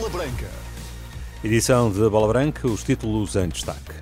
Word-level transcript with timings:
Bola 0.00 0.08
Branca. 0.08 0.48
Edição 1.44 1.92
de 1.92 2.08
Bola 2.08 2.28
Branca, 2.28 2.66
os 2.66 2.82
títulos 2.82 3.36
em 3.36 3.48
destaque. 3.48 3.92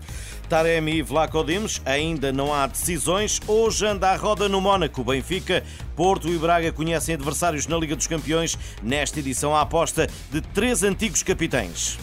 Taremi 0.49 0.99
e 0.99 1.03
Vlaco 1.03 1.43
Dimos, 1.43 1.83
ainda 1.85 2.33
não 2.33 2.55
há 2.55 2.69
decisões. 2.69 3.41
Hoje 3.49 3.85
anda 3.85 4.11
a 4.11 4.17
roda 4.17 4.49
no 4.49 4.61
Mónaco. 4.61 5.03
Benfica, 5.03 5.65
Porto 5.97 6.29
e 6.29 6.39
Braga 6.39 6.71
conhecem 6.71 7.17
adversários 7.17 7.67
na 7.67 7.77
Liga 7.77 7.97
dos 7.97 8.07
Campeões. 8.07 8.57
Nesta 8.81 9.19
edição, 9.19 9.57
a 9.57 9.63
aposta 9.63 10.07
de 10.31 10.41
três 10.41 10.85
antigos 10.85 11.25
capitães. 11.25 11.99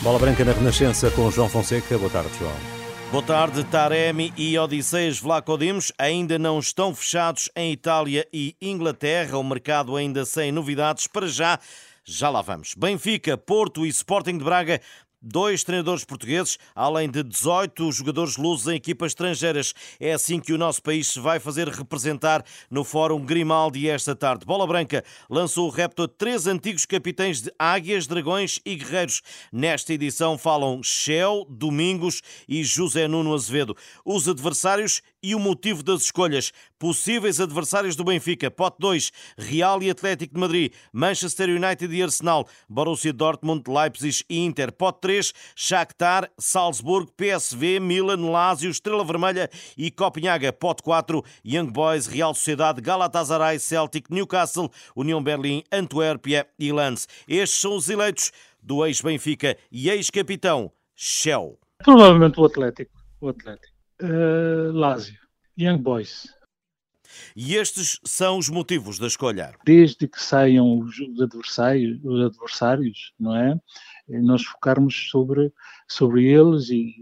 Bola 0.00 0.18
Branca 0.18 0.44
na 0.44 0.50
Renascença 0.50 1.08
com 1.12 1.30
João 1.30 1.48
Fonseca. 1.48 1.96
Boa 1.96 2.10
tarde, 2.10 2.30
João. 2.36 2.82
Boa 3.12 3.22
tarde, 3.22 3.62
Taremi 3.64 4.32
e 4.36 4.58
Odisseias 4.58 5.20
Vlacodimos 5.20 5.92
ainda 5.98 6.36
não 6.36 6.58
estão 6.58 6.92
fechados 6.94 7.48
em 7.54 7.70
Itália 7.70 8.26
e 8.32 8.56
Inglaterra. 8.60 9.38
O 9.38 9.44
mercado 9.44 9.94
ainda 9.94 10.24
sem 10.24 10.50
novidades. 10.50 11.06
Para 11.06 11.28
já, 11.28 11.60
já 12.04 12.28
lá 12.30 12.42
vamos. 12.42 12.74
Benfica, 12.74 13.36
Porto 13.36 13.86
e 13.86 13.88
Sporting 13.88 14.38
de 14.38 14.44
Braga 14.44 14.80
dois 15.22 15.62
treinadores 15.62 16.04
portugueses, 16.04 16.58
além 16.74 17.08
de 17.08 17.22
18 17.22 17.92
jogadores 17.92 18.36
lusos 18.36 18.66
em 18.66 18.74
equipas 18.74 19.12
estrangeiras. 19.12 19.72
É 20.00 20.12
assim 20.12 20.40
que 20.40 20.52
o 20.52 20.58
nosso 20.58 20.82
país 20.82 21.08
se 21.08 21.20
vai 21.20 21.38
fazer 21.38 21.68
representar 21.68 22.44
no 22.68 22.82
Fórum 22.82 23.24
Grimaldi 23.24 23.88
esta 23.88 24.16
tarde. 24.16 24.44
Bola 24.44 24.66
Branca 24.66 25.04
lançou 25.30 25.68
o 25.68 25.70
repto 25.70 26.08
três 26.08 26.46
antigos 26.46 26.84
capitães 26.84 27.40
de 27.40 27.52
Águias, 27.58 28.06
Dragões 28.06 28.58
e 28.66 28.74
Guerreiros. 28.74 29.22
Nesta 29.52 29.92
edição 29.92 30.36
falam 30.36 30.82
Shell, 30.82 31.46
Domingos 31.48 32.20
e 32.48 32.64
José 32.64 33.06
Nuno 33.06 33.34
Azevedo. 33.34 33.76
Os 34.04 34.28
adversários 34.28 35.02
e 35.22 35.34
o 35.34 35.38
motivo 35.38 35.82
das 35.82 36.02
escolhas. 36.02 36.52
Possíveis 36.78 37.40
adversários 37.40 37.94
do 37.94 38.04
Benfica, 38.04 38.50
Pote 38.50 38.76
2, 38.80 39.12
Real 39.38 39.82
e 39.82 39.90
Atlético 39.90 40.34
de 40.34 40.40
Madrid, 40.40 40.72
Manchester 40.92 41.48
United 41.48 41.94
e 41.94 42.02
Arsenal, 42.02 42.48
Borussia 42.68 43.12
Dortmund, 43.12 43.62
Leipzig 43.68 44.24
e 44.28 44.44
Inter, 44.44 44.72
Pote 44.72 45.00
3, 45.00 45.32
Shakhtar, 45.54 46.30
Salzburgo, 46.36 47.12
PSV, 47.12 47.78
Milan, 47.78 48.28
Lazio, 48.30 48.70
Estrela 48.70 49.04
Vermelha 49.04 49.48
e 49.76 49.90
Copenhaga, 49.90 50.52
Pote 50.52 50.82
4, 50.82 51.22
Young 51.44 51.70
Boys, 51.70 52.06
Real 52.06 52.34
Sociedade, 52.34 52.80
Galatasaray, 52.80 53.58
Celtic, 53.58 54.10
Newcastle, 54.10 54.70
União 54.96 55.22
Berlim, 55.22 55.62
Antuérpia 55.70 56.46
e 56.58 56.72
Lens. 56.72 57.06
Estes 57.28 57.60
são 57.60 57.76
os 57.76 57.88
eleitos 57.88 58.32
do 58.60 58.84
ex-Benfica 58.84 59.56
e 59.70 59.88
ex-capitão 59.88 60.72
Shell. 60.94 61.58
Provavelmente 61.78 62.40
o 62.40 62.44
Atlético. 62.44 62.92
O 63.20 63.28
Atlético 63.28 63.71
uh, 64.02 64.72
Lazio, 64.72 65.18
Young 65.58 65.78
Boys. 65.78 66.26
E 67.36 67.56
estes 67.56 68.00
são 68.04 68.38
os 68.38 68.48
motivos 68.48 68.98
da 68.98 69.06
escolha? 69.06 69.54
Desde 69.64 70.08
que 70.08 70.20
saiam 70.22 70.78
os 70.78 70.94
adversários, 71.20 72.00
os 72.02 72.24
adversários 72.24 73.12
não 73.18 73.36
é? 73.36 73.58
Nós 74.08 74.42
focarmos 74.44 75.10
sobre, 75.10 75.52
sobre 75.86 76.24
eles 76.24 76.70
e, 76.70 76.94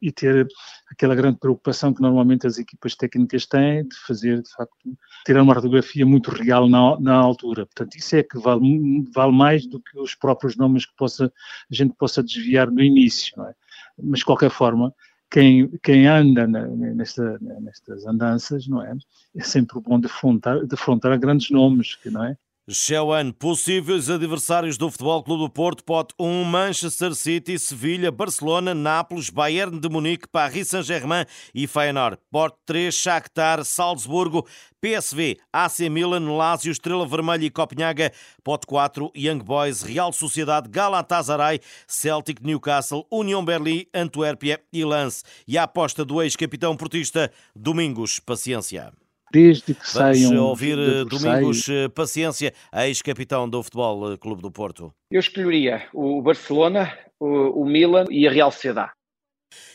e 0.00 0.10
ter 0.10 0.46
aquela 0.90 1.14
grande 1.14 1.38
preocupação 1.38 1.92
que 1.92 2.00
normalmente 2.00 2.46
as 2.46 2.58
equipas 2.58 2.94
técnicas 2.94 3.46
têm 3.46 3.86
de 3.86 3.96
fazer, 4.06 4.42
de 4.42 4.50
facto, 4.50 4.96
ter 5.24 5.36
uma 5.36 5.54
radiografia 5.54 6.06
muito 6.06 6.30
real 6.30 6.68
na, 6.68 6.98
na 7.00 7.14
altura. 7.14 7.66
Portanto, 7.66 7.96
isso 7.96 8.16
é 8.16 8.22
que 8.22 8.38
vale, 8.38 9.04
vale 9.12 9.32
mais 9.32 9.66
do 9.66 9.80
que 9.80 9.98
os 9.98 10.14
próprios 10.14 10.56
nomes 10.56 10.86
que 10.86 10.94
possa, 10.96 11.26
a 11.26 11.74
gente 11.74 11.94
possa 11.96 12.22
desviar 12.22 12.70
no 12.70 12.80
início, 12.80 13.34
não 13.36 13.46
é? 13.46 13.54
Mas, 14.02 14.20
de 14.20 14.24
qualquer 14.24 14.50
forma, 14.50 14.94
quem, 15.30 15.68
quem 15.82 16.06
anda 16.06 16.46
na, 16.46 16.66
nesta, 16.66 17.38
nestas 17.40 18.06
andanças, 18.06 18.66
não 18.66 18.82
é? 18.82 18.96
É 19.36 19.42
sempre 19.42 19.80
bom 19.80 19.98
defrontar, 19.98 20.66
defrontar 20.66 21.18
grandes 21.18 21.50
nomes, 21.50 21.98
não 22.06 22.24
é? 22.24 22.36
Xeuan, 22.72 23.32
possíveis 23.32 24.08
adversários 24.08 24.78
do 24.78 24.88
Futebol 24.88 25.24
Clube 25.24 25.42
do 25.42 25.50
Porto, 25.50 25.82
pote 25.82 26.14
1, 26.16 26.44
Manchester 26.44 27.16
City, 27.16 27.58
Sevilha, 27.58 28.12
Barcelona, 28.12 28.72
Nápoles, 28.72 29.28
Bayern 29.28 29.80
de 29.80 29.88
Munique, 29.88 30.28
Paris 30.28 30.68
Saint-Germain 30.68 31.24
e 31.52 31.66
Feyenoord. 31.66 32.18
Pote 32.30 32.56
3, 32.66 32.94
Shakhtar, 32.94 33.64
Salzburgo, 33.64 34.46
PSV, 34.80 35.38
AC 35.52 35.88
Milan, 35.90 36.32
Lazio, 36.36 36.70
Estrela 36.70 37.04
Vermelha 37.04 37.44
e 37.44 37.50
Copenhaga. 37.50 38.12
Pote 38.44 38.66
4, 38.68 39.10
Young 39.16 39.40
Boys, 39.40 39.82
Real 39.82 40.12
Sociedade, 40.12 40.68
Galatasaray, 40.68 41.58
Celtic, 41.88 42.40
Newcastle, 42.40 43.04
União 43.10 43.44
Berlim, 43.44 43.84
Antuérpia 43.92 44.60
e 44.72 44.84
Lance. 44.84 45.24
E 45.46 45.58
a 45.58 45.64
aposta 45.64 46.04
do 46.04 46.22
ex-capitão 46.22 46.76
portista, 46.76 47.32
Domingos 47.56 48.20
Paciência 48.20 48.92
desde 49.30 49.74
que 49.74 49.92
Vamos 49.94 50.18
saiam. 50.18 50.44
ouvir 50.44 50.78
eh, 50.78 51.04
Domingos 51.04 51.68
eh, 51.68 51.88
Paciência, 51.88 52.52
ex-capitão 52.74 53.48
do 53.48 53.62
Futebol 53.62 54.12
eh, 54.12 54.16
Clube 54.16 54.42
do 54.42 54.50
Porto. 54.50 54.92
Eu 55.10 55.20
escolheria 55.20 55.84
o 55.94 56.20
Barcelona, 56.20 56.92
o, 57.18 57.62
o 57.62 57.64
Milan 57.64 58.06
e 58.10 58.26
a 58.26 58.30
Real 58.30 58.50
Sociedade. 58.50 58.92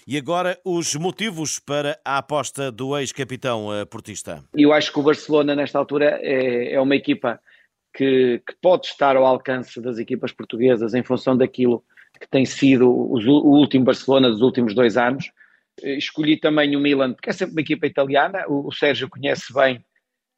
E 0.08 0.18
agora 0.18 0.60
os 0.64 0.96
motivos 0.96 1.60
para 1.60 2.00
a 2.06 2.18
aposta 2.18 2.72
do 2.72 2.98
ex-capitão 2.98 3.68
portista. 3.90 4.44
Eu 4.54 4.72
acho 4.72 4.94
que 4.94 5.00
o 5.00 5.04
Barcelona, 5.04 5.56
nesta 5.56 5.80
altura, 5.80 6.20
é, 6.22 6.74
é 6.74 6.82
uma 6.82 6.96
equipa 6.96 7.40
que, 7.94 8.42
que, 8.48 8.56
pode 8.62 8.88
estar 8.88 9.16
ao 9.16 9.26
alcance 9.26 9.82
das 9.82 9.98
equipas 9.98 10.32
portuguesas 10.32 10.94
em 10.94 11.04
função 11.04 11.36
daquilo 11.36 11.84
que 12.20 12.28
tem 12.30 12.46
sido 12.46 12.90
o 12.90 13.60
último 13.60 13.84
Barcelona 13.84 14.30
dos 14.30 14.42
últimos 14.42 14.74
dois 14.74 14.96
anos 14.96 15.32
Escolhi 15.82 16.38
também 16.38 16.76
o 16.76 16.80
Milan, 16.80 17.14
porque 17.14 17.30
é 17.30 17.34
sempre 17.34 17.54
uma 17.54 17.62
equipa 17.62 17.86
italiana. 17.86 18.46
O, 18.48 18.68
o 18.68 18.72
Sérgio 18.72 19.10
conhece 19.10 19.54
bem 19.54 19.84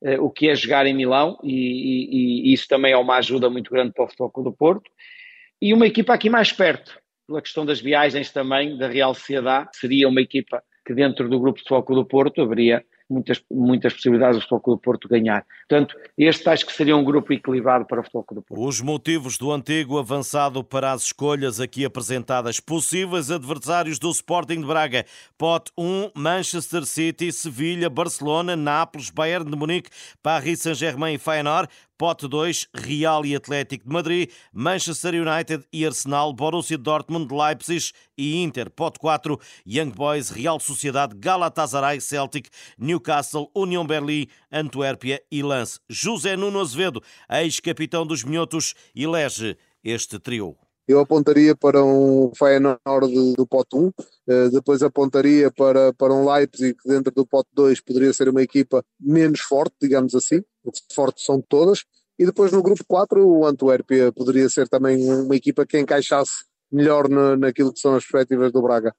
uh, 0.02 0.24
o 0.24 0.32
que 0.32 0.50
é 0.50 0.56
jogar 0.56 0.86
em 0.86 0.94
Milão 0.94 1.38
e, 1.44 1.52
e, 1.52 2.50
e, 2.50 2.54
isso 2.54 2.68
também 2.68 2.92
é 2.92 2.98
uma 2.98 3.18
ajuda 3.18 3.50
muito 3.50 3.72
grande 3.72 3.94
para 3.94 4.06
o 4.06 4.08
Futebol 4.08 4.32
Clube 4.32 4.50
do 4.50 4.56
Porto. 4.56 4.90
E 5.62 5.74
uma 5.74 5.88
equipa 5.88 6.14
aqui 6.14 6.30
mais 6.30 6.52
perto, 6.52 7.00
pela 7.28 7.42
questão 7.42 7.66
das 7.66 7.80
viagens 7.80 8.32
também, 8.32 8.78
da 8.78 8.88
Real 8.88 9.14
Sociedade, 9.14 9.70
seria 9.74 10.08
uma 10.08 10.22
equipa 10.22 10.64
que 10.86 10.94
dentro 10.94 11.28
do 11.30 11.40
grupo 11.40 11.58
de 11.58 11.64
Futebol 11.64 11.84
Clube 11.84 12.02
do 12.02 12.08
Porto 12.08 12.42
haveria 12.42 12.84
muitas, 13.10 13.44
muitas 13.52 13.94
possibilidades 13.94 14.38
do 14.40 14.48
Futebol 14.48 14.76
do 14.76 14.82
Porto 14.82 15.08
ganhar. 15.08 15.46
Portanto, 15.68 15.96
este 16.18 16.50
acho 16.50 16.66
que 16.66 16.74
seria 16.74 16.96
um 16.96 17.04
grupo 17.04 17.34
equilibrado 17.34 17.86
para 17.86 18.02
o 18.02 18.04
Futebol 18.04 18.26
do 18.32 18.42
Porto. 18.42 18.66
Os 18.66 18.82
motivos 18.82 19.38
do 19.38 19.52
antigo 19.52 19.98
avançado 19.98 20.64
para 20.64 20.92
as 20.92 21.04
escolhas 21.04 21.60
aqui 21.60 21.86
apresentadas. 21.86 22.60
Possíveis 22.60 23.32
adversários 23.32 24.00
do 24.00 24.10
Sporting 24.10 24.62
de 24.62 24.68
Braga. 24.68 25.06
Pote 25.38 25.72
1, 25.78 26.12
Manchester 26.16 26.86
City, 26.86 27.32
Sevilha, 27.32 27.90
Barcelona, 27.90 28.56
Nápoles, 28.56 29.10
Bayern 29.10 29.50
de 29.50 29.58
Munique, 29.58 29.90
Paris 30.22 30.62
Saint-Germain 30.62 31.16
e 31.16 31.18
Feyenoord. 31.18 31.70
Pote 31.98 32.28
2, 32.28 32.68
Real 32.76 33.26
e 33.26 33.36
Atlético 33.36 33.88
de 33.88 33.92
Madrid, 33.92 34.30
Manchester 34.54 35.16
United 35.16 35.66
e 35.74 35.86
Arsenal, 35.86 36.32
Borussia 36.32 36.78
Dortmund, 36.78 37.34
Leipzig 37.34 37.92
e 38.16 38.44
Inter. 38.44 38.70
Pote 38.70 39.00
4, 39.00 39.40
Young 39.66 39.92
Boys, 39.92 40.30
Real 40.30 40.60
Sociedade, 40.60 41.16
Galatasaray, 41.16 42.00
Celtic, 42.00 42.50
Newcastle, 42.78 43.50
União 43.56 43.86
Berlim, 43.86 44.28
Antuérpia 44.52 45.22
e 45.32 45.42
Lance. 45.42 45.80
José 45.90 46.36
Nuno 46.36 46.60
Azevedo, 46.60 47.02
ex-capitão 47.30 48.06
dos 48.06 48.24
Minhotos, 48.24 48.76
elege 48.96 49.58
este 49.84 50.20
trio. 50.20 50.67
Eu 50.88 51.00
apontaria 51.00 51.56
para 51.56 51.84
um 51.84 52.32
Feyenoord 52.34 53.36
do 53.36 53.46
pote 53.46 53.76
1, 53.76 53.92
eh, 54.28 54.50
depois 54.50 54.82
apontaria 54.82 55.52
para, 55.52 55.94
para 55.94 56.14
um 56.14 56.32
Leipzig 56.32 56.76
que 56.76 56.88
dentro 56.88 57.14
do 57.14 57.26
pote 57.26 57.50
2 57.54 57.82
poderia 57.82 58.14
ser 58.14 58.30
uma 58.30 58.42
equipa 58.42 58.84
menos 59.00 59.42
forte, 59.42 59.76
digamos 59.82 60.16
assim, 60.16 60.42
porque 60.64 60.80
fortes 60.94 61.26
são 61.26 61.42
todas, 61.42 61.84
e 62.18 62.26
depois 62.26 62.52
no 62.52 62.64
grupo 62.64 62.84
4 62.88 63.28
o 63.28 63.46
Antuérpia 63.46 64.12
poderia 64.14 64.48
ser 64.50 64.70
também 64.70 64.98
uma 65.12 65.36
equipa 65.36 65.66
que 65.66 65.78
encaixasse 65.78 66.46
melhor 66.72 67.10
na, 67.10 67.36
naquilo 67.36 67.74
que 67.74 67.80
são 67.80 67.96
as 67.96 68.04
perspectivas 68.04 68.52
do 68.52 68.62
Braga. 68.62 68.94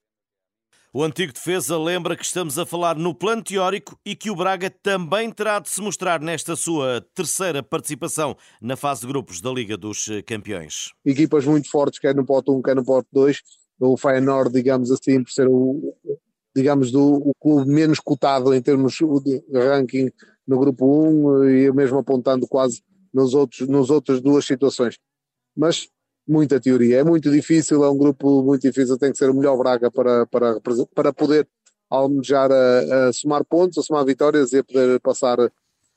O 0.90 1.04
antigo 1.04 1.34
defesa 1.34 1.78
lembra 1.78 2.16
que 2.16 2.24
estamos 2.24 2.58
a 2.58 2.64
falar 2.64 2.96
no 2.96 3.14
plano 3.14 3.42
teórico 3.42 3.98
e 4.06 4.16
que 4.16 4.30
o 4.30 4.34
Braga 4.34 4.70
também 4.70 5.30
terá 5.30 5.58
de 5.58 5.68
se 5.68 5.82
mostrar 5.82 6.18
nesta 6.18 6.56
sua 6.56 7.06
terceira 7.14 7.62
participação 7.62 8.34
na 8.58 8.74
fase 8.74 9.02
de 9.02 9.08
grupos 9.08 9.42
da 9.42 9.50
Liga 9.50 9.76
dos 9.76 10.08
Campeões. 10.26 10.94
Equipas 11.04 11.44
muito 11.44 11.70
fortes, 11.70 11.98
quer 11.98 12.14
no 12.14 12.24
pote 12.24 12.50
1, 12.50 12.62
quer 12.62 12.74
no 12.74 12.82
pote 12.82 13.06
2. 13.12 13.38
O 13.78 13.98
Feyenoord, 13.98 14.50
digamos 14.50 14.90
assim, 14.90 15.22
por 15.22 15.30
ser 15.30 15.46
o, 15.46 15.94
digamos, 16.56 16.90
do, 16.90 17.16
o 17.16 17.32
clube 17.38 17.70
menos 17.70 18.00
cotado 18.00 18.54
em 18.54 18.62
termos 18.62 18.96
de 19.22 19.44
ranking 19.52 20.10
no 20.46 20.58
grupo 20.58 20.86
1 20.86 21.50
e 21.50 21.72
mesmo 21.72 21.98
apontando 21.98 22.48
quase 22.48 22.82
nos 23.12 23.34
outros, 23.34 23.68
nos 23.68 23.90
outras 23.90 24.22
duas 24.22 24.46
situações. 24.46 24.96
Mas 25.54 25.86
muita 26.28 26.60
teoria. 26.60 26.98
É 26.98 27.04
muito 27.04 27.30
difícil, 27.30 27.82
é 27.82 27.90
um 27.90 27.96
grupo 27.96 28.42
muito 28.42 28.62
difícil, 28.62 28.98
tem 28.98 29.10
que 29.10 29.18
ser 29.18 29.30
o 29.30 29.34
melhor 29.34 29.56
Braga 29.56 29.90
para, 29.90 30.26
para, 30.26 30.60
para 30.94 31.12
poder 31.12 31.48
almejar 31.88 32.50
a, 32.52 33.08
a 33.08 33.12
somar 33.12 33.44
pontos, 33.44 33.78
a 33.78 33.82
somar 33.82 34.04
vitórias 34.04 34.52
e 34.52 34.58
a 34.58 34.64
poder 34.64 35.00
passar 35.00 35.38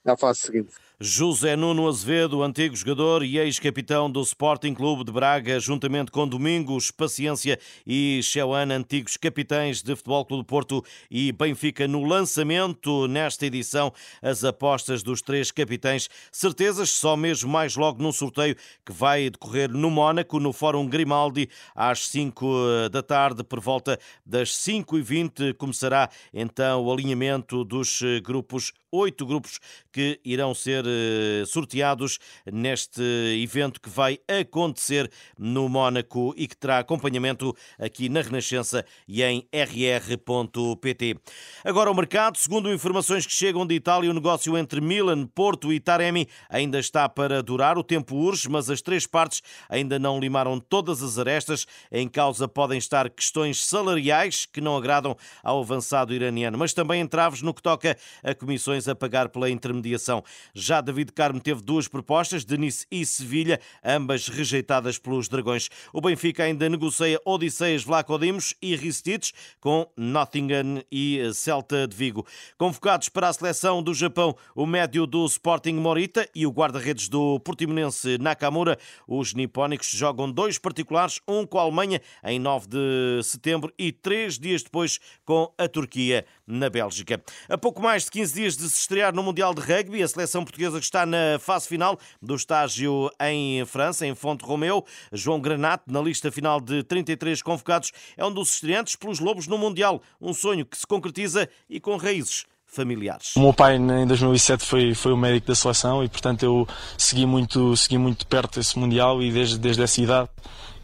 à 0.06 0.18
fase 0.18 0.40
seguinte. 0.40 0.74
José 1.04 1.56
Nuno 1.56 1.88
Azevedo, 1.88 2.44
antigo 2.44 2.76
jogador 2.76 3.24
e 3.24 3.40
ex-capitão 3.40 4.08
do 4.08 4.22
Sporting 4.22 4.76
Clube 4.76 5.04
de 5.04 5.12
Braga, 5.12 5.60
juntamente 5.60 6.12
com 6.12 6.28
Domingos 6.28 6.92
Paciência 6.92 7.58
e 7.88 8.20
Cheuana, 8.22 8.76
antigos 8.76 9.18
capitães 9.18 9.82
de 9.82 9.96
Futebol 9.96 10.24
Clube 10.24 10.44
do 10.44 10.46
Porto 10.46 10.86
e 11.10 11.32
Benfica, 11.32 11.88
no 11.88 12.04
lançamento 12.04 13.08
nesta 13.08 13.48
edição, 13.48 13.92
as 14.22 14.44
apostas 14.44 15.02
dos 15.02 15.24
três 15.24 15.50
capitães. 15.50 16.08
Certezas, 16.32 16.92
só 16.92 17.18
mesmo 17.18 17.50
mais 17.50 17.76
logo 17.76 18.00
num 18.00 18.12
sorteio 18.12 18.56
que 18.86 18.92
vai 18.92 19.32
decorrer 19.32 19.72
no 19.72 19.90
Mónaco, 19.90 20.40
no 20.40 20.54
Fórum 20.54 20.86
Grimaldi, 20.86 21.50
às 21.74 22.10
5 22.10 22.46
eh, 22.46 22.90
da 22.90 23.02
tarde, 23.02 23.44
por 23.44 23.60
volta 23.60 23.98
das 24.24 24.52
5h20, 24.52 25.56
começará 25.56 26.12
então 26.32 26.84
o 26.86 26.94
alinhamento 26.94 27.64
dos 27.66 28.04
eh, 28.04 28.20
grupos 28.20 28.72
oito 28.92 29.26
grupos 29.26 29.60
que 29.92 30.20
irão 30.24 30.54
ser 30.54 30.84
eh, 30.86 31.44
sorteados 31.46 32.20
neste 32.52 33.02
evento 33.42 33.80
que 33.80 33.90
vai 33.90 34.20
acontecer 34.28 35.10
no 35.38 35.70
Mónaco 35.70 36.34
e 36.38 36.48
que 36.48 36.58
terá 36.58 36.80
acompanhamento 36.80 37.56
aqui 37.80 38.10
na 38.10 38.22
Renascença 38.22 38.86
e 39.08 39.24
em 39.24 39.48
rr.pt. 39.54 41.16
Agora 41.64 41.92
o 41.92 41.96
mercado, 41.96 42.38
segundo 42.38 42.72
informações 42.72 43.26
que 43.26 43.34
chegam 43.34 43.66
de 43.66 43.76
Itália, 43.76 44.10
o 44.10 44.14
negócio 44.14 44.58
entre 44.58 44.82
Milan, 44.82 45.26
Porto 45.28 45.72
e 45.72 45.80
Taremi 45.80 46.28
ainda 46.50 46.80
está 46.80 47.08
para 47.08 47.42
durar. 47.42 47.78
O 47.78 47.84
tempo 47.84 48.16
urge, 48.16 48.50
mas 48.50 48.70
as 48.70 48.82
três 48.82 49.08
partes 49.08 49.42
ainda 49.70 49.98
não 49.98 50.20
limaram 50.20 50.60
todas 50.60 51.02
as 51.02 51.18
arestas. 51.18 51.66
Em 51.92 52.08
causa 52.08 52.48
podem 52.48 52.78
estar 52.78 53.10
questões 53.10 53.64
salariais 53.64 54.46
que 54.46 54.62
não 54.62 54.76
agradam 54.76 55.16
ao 55.44 55.62
avançado 55.62 56.14
iraniano, 56.14 56.58
mas 56.58 56.74
também 56.74 57.02
entraves 57.02 57.42
no 57.42 57.54
que 57.54 57.62
toca 57.62 57.98
a 58.24 58.34
comissões 58.34 58.81
a 58.88 58.96
pagar 58.96 59.30
pela 59.30 59.50
intermediação. 59.50 60.24
Já 60.54 60.82
David 60.82 61.12
Carmo 61.12 61.40
teve 61.40 61.62
duas 61.62 61.88
propostas, 61.88 62.46
de 62.46 62.58
Nice 62.58 62.86
e 62.92 63.06
Sevilha, 63.06 63.60
ambas 63.84 64.28
rejeitadas 64.28 64.98
pelos 64.98 65.28
Dragões. 65.28 65.70
O 65.94 66.02
Benfica 66.02 66.44
ainda 66.44 66.70
negocia 66.70 67.20
Odisseias 67.26 67.84
Vlacodimos 67.84 68.54
e 68.62 68.76
Ristich 68.76 69.34
com 69.60 69.88
Nottingham 69.96 70.84
e 70.92 71.32
Celta 71.34 71.88
de 71.88 71.96
Vigo. 71.96 72.26
Convocados 72.58 73.10
para 73.10 73.30
a 73.30 73.34
seleção 73.34 73.82
do 73.82 73.94
Japão, 73.94 74.36
o 74.56 74.66
médio 74.66 75.06
do 75.06 75.26
Sporting 75.26 75.74
Morita 75.74 76.28
e 76.34 76.46
o 76.46 76.52
guarda-redes 76.52 77.10
do 77.10 77.40
Portimonense 77.40 78.18
Nakamura, 78.18 78.78
os 79.08 79.34
nipónicos 79.34 79.90
jogam 79.90 80.32
dois 80.32 80.58
particulares, 80.58 81.20
um 81.28 81.46
com 81.46 81.60
a 81.60 81.62
Alemanha 81.62 82.02
em 82.24 82.40
9 82.40 82.68
de 82.68 83.24
setembro 83.24 83.74
e 83.78 83.92
três 83.92 84.38
dias 84.38 84.64
depois 84.64 85.00
com 85.26 85.54
a 85.58 85.68
Turquia 85.68 86.26
na 86.46 86.70
Bélgica. 86.70 87.22
A 87.48 87.58
pouco 87.58 87.82
mais 87.82 88.06
de 88.06 88.12
15 88.12 88.34
dias 88.34 88.58
de 88.58 88.70
se 88.72 88.80
estrear 88.80 89.14
no 89.14 89.22
Mundial 89.22 89.54
de 89.54 89.62
Rugby, 89.62 90.02
a 90.02 90.08
seleção 90.08 90.44
portuguesa 90.44 90.80
que 90.80 90.86
está 90.86 91.06
na 91.06 91.38
fase 91.40 91.68
final 91.68 92.00
do 92.22 92.36
estágio 92.36 93.12
em 93.22 93.64
França, 93.66 94.06
em 94.06 94.16
Fonte 94.16 94.44
Romeu. 94.44 94.86
João 95.12 95.40
Granato, 95.40 95.92
na 95.92 96.02
lista 96.02 96.32
final 96.32 96.60
de 96.60 96.84
33 96.84 97.42
convocados, 97.42 97.92
é 98.16 98.26
um 98.26 98.32
dos 98.32 98.56
estreantes 98.56 98.96
pelos 98.96 99.20
Lobos 99.20 99.48
no 99.48 99.58
Mundial. 99.58 100.02
Um 100.20 100.34
sonho 100.34 100.66
que 100.66 100.78
se 100.78 100.88
concretiza 100.88 101.50
e 101.70 101.80
com 101.80 101.98
raízes 101.98 102.46
familiares. 102.66 103.36
O 103.36 103.42
meu 103.42 103.54
pai 103.54 103.76
em 103.76 104.08
2007 104.08 104.66
foi, 104.66 104.94
foi 104.96 105.12
o 105.12 105.18
médico 105.18 105.48
da 105.48 105.56
seleção 105.56 106.04
e 106.04 106.08
portanto 106.08 106.44
eu 106.44 106.68
segui 106.98 107.26
muito, 107.26 107.76
segui 107.76 107.98
muito 107.98 108.26
perto 108.26 108.60
esse 108.60 108.80
Mundial 108.80 109.22
e 109.22 109.30
desde, 109.32 109.60
desde 109.60 109.84
essa 109.84 110.02
idade 110.02 110.30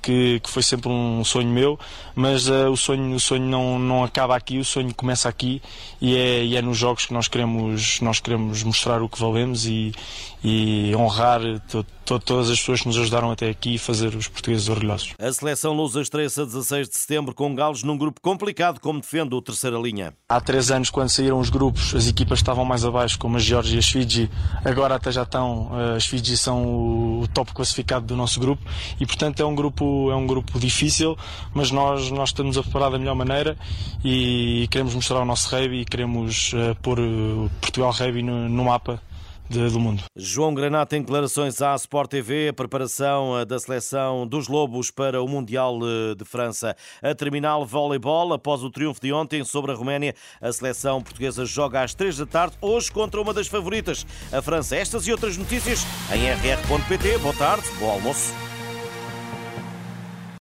que, 0.07 0.39
que 0.39 0.50
foi 0.50 0.63
sempre 0.63 0.89
um 0.89 1.21
sonho 1.25 1.50
meu, 1.50 1.77
mas 2.15 2.48
uh, 2.48 2.69
o 2.71 2.77
sonho, 2.77 3.13
o 3.13 3.19
sonho 3.19 3.44
não, 3.44 3.77
não 3.77 4.06
acaba 4.06 4.38
aqui, 4.38 4.57
o 4.57 4.63
sonho 4.63 4.95
começa 4.95 5.27
aqui 5.27 5.62
e 6.00 6.15
é, 6.15 6.45
e 6.45 6.56
é 6.56 6.62
nos 6.62 6.77
jogos 6.77 7.06
que 7.06 7.13
nós 7.13 7.27
queremos, 7.27 8.00
nós 8.00 8.21
queremos 8.21 8.63
mostrar 8.63 9.01
o 9.01 9.09
que 9.09 9.19
valemos 9.19 9.65
e, 9.65 9.92
e 10.42 10.95
honrar 10.95 11.42
to, 11.68 11.83
to, 11.83 11.96
todas 12.07 12.50
as 12.50 12.59
pessoas 12.59 12.81
que 12.81 12.88
nos 12.88 12.98
ajudaram 12.98 13.31
até 13.31 13.50
aqui 13.50 13.75
e 13.75 13.77
fazer 13.77 14.15
os 14.15 14.27
portugueses 14.27 14.69
orgulhosos. 14.69 15.13
A 15.19 15.31
seleção 15.31 15.74
lusa 15.74 16.01
estreia-se 16.01 16.42
a 16.42 16.45
16 16.45 16.89
de 16.89 16.98
setembro 16.98 17.33
com 17.33 17.54
Galos 17.54 17.83
num 17.83 17.98
grupo 17.98 18.21
complicado, 18.21 18.80
como 18.80 19.01
defende 19.01 19.36
o 19.36 19.42
terceira 19.42 19.77
linha. 19.77 20.13
Há 20.30 20.39
três 20.39 20.71
anos, 20.71 20.89
quando 20.89 21.09
saíram 21.09 21.39
os 21.39 21.50
grupos, 21.50 21.94
as 21.94 22.07
equipas 22.07 22.39
estavam 22.39 22.63
mais 22.63 22.86
abaixo, 22.86 23.19
como 23.19 23.38
a 23.38 23.39
Geórgia 23.39 23.75
e 23.75 23.80
as 23.80 23.88
Fiji. 23.88 24.30
Agora 24.63 24.95
até 24.95 25.12
já 25.12 25.24
estão, 25.24 25.71
eh, 25.74 25.98
as 25.98 26.06
Fiji 26.06 26.38
são 26.38 27.21
o 27.21 27.27
top 27.33 27.54
classificado 27.54 28.06
do 28.06 28.15
nosso 28.15 28.39
grupo 28.39 28.63
e, 29.00 29.06
portanto, 29.06 29.42
é 29.42 29.45
um 29.45 29.56
grupo, 29.56 30.09
é 30.12 30.15
um 30.15 30.25
grupo 30.25 30.59
difícil, 30.59 31.18
mas 31.54 31.71
nós, 31.71 32.09
nós 32.12 32.30
estamos 32.30 32.57
a 32.57 32.63
preparar 32.63 32.92
da 32.92 32.98
melhor 32.98 33.15
maneira 33.15 33.57
e 34.04 34.68
queremos 34.71 34.94
mostrar 34.94 35.19
o 35.19 35.25
nosso 35.25 35.54
rugby 35.54 35.81
e 35.81 35.86
queremos 35.86 36.54
uh, 36.54 36.75
pôr 36.81 37.00
Portugal 37.62 37.92
Rugby 37.92 38.24
no, 38.24 38.48
no 38.48 38.65
mapa 38.65 39.01
de, 39.49 39.69
do 39.69 39.79
mundo. 39.79 40.03
João 40.15 40.53
Granata 40.53 40.95
em 40.95 41.01
declarações 41.01 41.61
à 41.61 41.75
Sport 41.75 42.09
TV, 42.09 42.49
a 42.49 42.53
preparação 42.53 43.39
eh, 43.39 43.45
da 43.45 43.59
seleção 43.59 44.27
dos 44.27 44.47
Lobos 44.47 44.91
para 44.91 45.21
o 45.21 45.27
Mundial 45.27 45.79
eh, 45.81 46.15
de 46.15 46.25
França. 46.25 46.75
A 47.01 47.13
terminal 47.15 47.65
voleibol, 47.65 48.33
após 48.33 48.63
o 48.63 48.69
triunfo 48.69 49.01
de 49.01 49.13
ontem 49.13 49.44
sobre 49.44 49.71
a 49.71 49.75
Roménia, 49.75 50.13
a 50.41 50.51
seleção 50.51 51.01
portuguesa 51.01 51.45
joga 51.45 51.81
às 51.81 51.94
três 51.94 52.17
da 52.17 52.25
tarde, 52.25 52.57
hoje 52.61 52.91
contra 52.91 53.21
uma 53.21 53.33
das 53.33 53.47
favoritas, 53.47 54.05
a 54.31 54.41
França. 54.41 54.75
Estas 54.75 55.07
e 55.07 55.11
outras 55.11 55.38
notícias 55.38 55.85
em 56.13 56.25
rr.pt. 56.29 57.17
Boa 57.19 57.35
tarde, 57.35 57.63
bom 57.79 57.89
almoço. 57.89 58.56